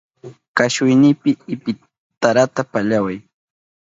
Kashuynipi 0.57 1.31
ipitarata 1.53 2.61
pallaway. 2.71 3.17